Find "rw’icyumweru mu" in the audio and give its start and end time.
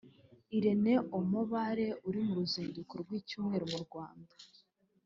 3.01-3.79